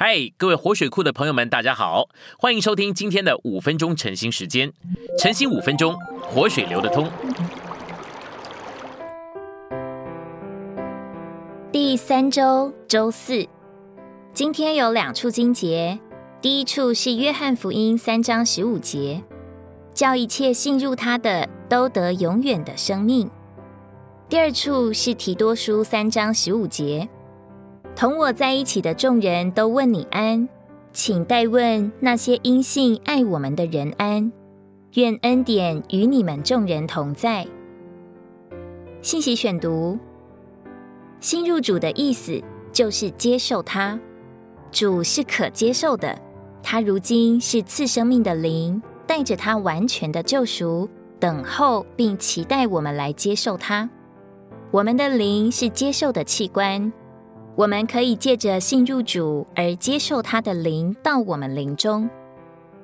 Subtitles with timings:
[0.00, 2.08] 嗨，各位活水库的朋友们，大家好，
[2.38, 4.72] 欢迎收听今天的五分钟晨兴时间。
[5.18, 7.10] 晨兴五分钟，活水流得通。
[11.72, 13.44] 第三周周四，
[14.32, 15.98] 今天有两处经节。
[16.40, 19.24] 第一处是约翰福音三章十五节，
[19.92, 23.28] 叫一切信入他的都得永远的生命。
[24.28, 27.08] 第二处是提多书三章十五节。
[27.98, 30.48] 同我在一起的众人都问你安，
[30.92, 34.30] 请代问那些因信爱我们的人安。
[34.94, 37.44] 愿恩典与你们众人同在。
[39.02, 39.98] 信息选读：
[41.18, 43.98] 新入主的意思就是接受他，
[44.70, 46.16] 主是可接受的。
[46.62, 50.88] 他如今是赐生命的灵，带着他完全的救赎，
[51.18, 53.90] 等候并期待我们来接受他。
[54.70, 56.92] 我们的灵是接受的器官。
[57.58, 62.08] 我们可以借着信入主而接受他的灵到我们灵中。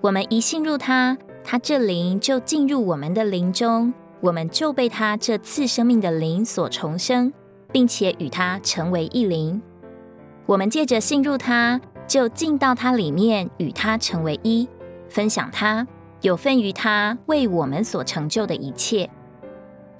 [0.00, 7.30] 我们一信入他，他这灵就进入我们的灵中，我们就被他这次生命的灵所重生，
[7.70, 9.60] 并且与他成为一灵。
[10.46, 14.66] 我们借着信入他，就进到他里面，与他成为一，
[15.10, 15.86] 分享他，
[16.22, 19.10] 有份于他为我们所成就的一切。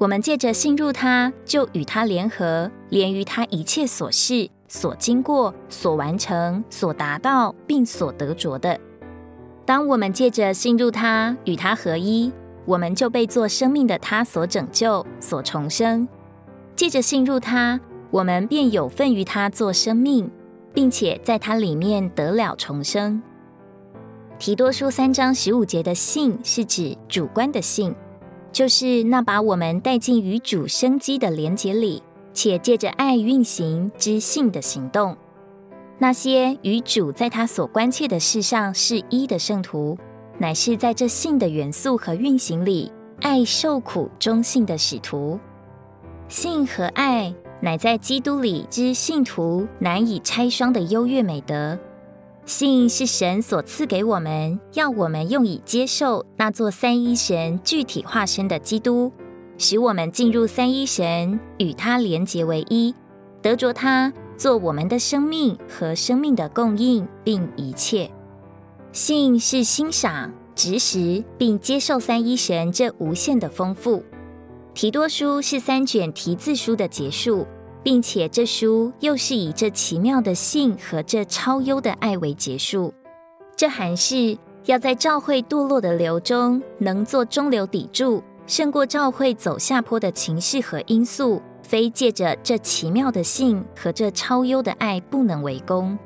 [0.00, 4.48] 我们借着信入他，就与他联合，连于他一切所事。
[4.66, 8.80] 所经过、所完成、所达到，并所得着的。
[9.66, 12.32] 当我们借着信入他，与他合一，
[12.64, 16.08] 我们就被做生命的他所拯救、所重生。
[16.74, 17.78] 借着信入他，
[18.10, 20.30] 我们便有份于他做生命，
[20.72, 23.22] 并且在他里面得了重生。
[24.38, 27.94] 提多书三章十五节的信，是指主观的信，
[28.52, 32.02] 就是那把我们带进与主生机的连结里。
[32.32, 35.16] 且借着爱运行之性的行动，
[35.98, 39.98] 那些与主在他所关切的事上是一的圣徒，
[40.38, 45.40] 乃是在这性的元素和运行里，爱受苦忠信的使徒。
[46.28, 51.76] 性和爱乃在基督里之信徒难以拆双的优越美德。
[52.50, 59.12] 信是神所赐给我们，要我们用以接受那座三一神具体化身的基督。
[59.56, 62.92] 使我们进入三一神，与他连结为一，
[63.40, 68.10] 得着他做我们的生命和生命的供应，并一切。
[68.90, 74.02] 信是欣赏、执实并接受三一神这无限的丰富。
[74.74, 77.46] 提多书是三卷提字书的结束，
[77.82, 82.92] 并且这书又是以这奇妙的信和这超优的爱为结束。
[83.56, 84.36] 这还是
[84.66, 88.22] 要在教会堕落的流中，能做中流砥柱。
[88.46, 95.96] 胜过教会走下坡的情势和因素，非借着这奇妙的信和这超优的爱不能为功。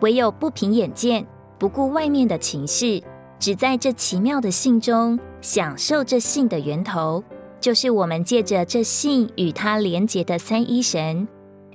[0.00, 1.24] 唯有不凭眼见，
[1.56, 3.00] 不顾外面的情势，
[3.38, 7.22] 只在这奇妙的信中享受这信的源头，
[7.60, 11.26] 就是我们借着这信与他连结的三一神，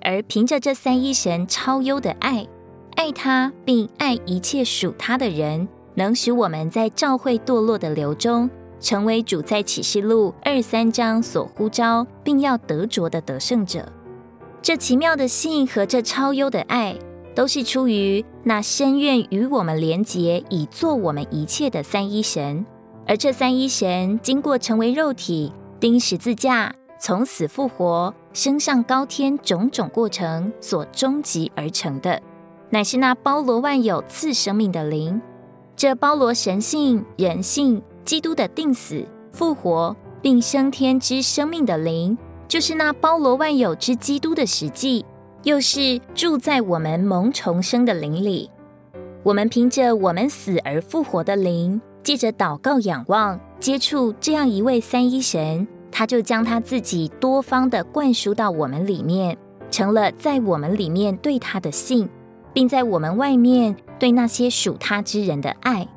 [0.02, 2.48] 而凭着这三一神超优的爱，
[2.96, 8.50] 爱他并爱一切属他的人，能使我们在教会堕落的流中。
[8.80, 13.90] 成为主在启示录二三章所呼召并要得着的得胜者，
[14.62, 16.94] 这奇妙的信和这超优的爱，
[17.34, 22.66] 都是出于那深愿与我们连结，以做我们一切的三一神。
[23.08, 32.22] 而这三一神经过成为肉体、钉十字架、从死复活、升上高天种种过程所终极而成的，
[32.70, 35.22] 乃是那包罗万有赐生命的灵。
[35.76, 37.84] 这包罗神性、人性。
[38.06, 42.18] 基督的定死、复活并升天之生命的灵，
[42.48, 45.06] 就是那包罗万有之基督的实际，
[45.44, 48.50] 又是住在我们蒙重生的灵里。
[49.22, 59.38] 我们凭着我们死而复活的灵，借着祷告、仰望、接触这样一位三一神，他就将他自己多方的灌输到我们里面，
[59.72, 62.10] 成了在我们里面对他的信，
[62.52, 65.88] 并在我们外面对那些属他之人的爱。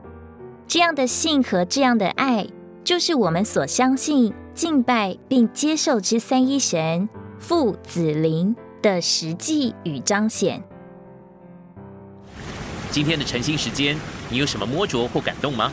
[0.69, 2.47] 这样的信和这样的爱，
[2.85, 7.09] 就是我们所相信、敬拜并接受之三一神
[7.41, 10.63] 父、子、灵的实际与彰显。
[12.93, 13.97] 今天的晨兴时间，
[14.31, 15.73] 你有什么摸着或感动吗？